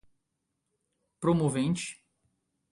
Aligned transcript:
promovente 1.19 2.01